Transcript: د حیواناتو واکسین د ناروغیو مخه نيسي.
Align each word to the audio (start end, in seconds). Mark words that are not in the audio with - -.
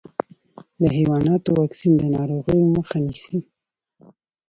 د 0.79 0.81
حیواناتو 0.97 1.49
واکسین 1.59 1.93
د 1.97 2.03
ناروغیو 2.15 2.71
مخه 2.75 2.97
نيسي. 3.05 3.39